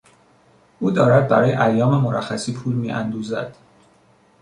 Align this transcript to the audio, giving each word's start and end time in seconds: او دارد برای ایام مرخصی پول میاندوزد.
او 0.79 0.91
دارد 0.91 1.27
برای 1.27 1.55
ایام 1.55 2.01
مرخصی 2.01 2.53
پول 2.53 2.75
میاندوزد. 2.75 3.55